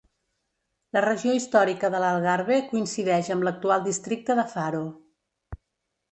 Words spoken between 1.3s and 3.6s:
històrica de l'Algarve coincideix amb